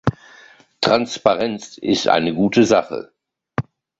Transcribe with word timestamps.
Transparenz 0.81 1.77
ist 1.77 2.07
eine 2.07 2.33
gute 2.33 2.63
Sache! 2.65 3.13